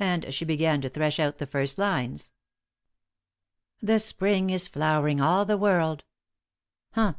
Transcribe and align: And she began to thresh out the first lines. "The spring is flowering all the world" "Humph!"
And 0.00 0.34
she 0.34 0.44
began 0.44 0.80
to 0.80 0.88
thresh 0.88 1.20
out 1.20 1.38
the 1.38 1.46
first 1.46 1.78
lines. 1.78 2.32
"The 3.80 4.00
spring 4.00 4.50
is 4.50 4.66
flowering 4.66 5.20
all 5.20 5.44
the 5.44 5.56
world" 5.56 6.02
"Humph!" 6.94 7.18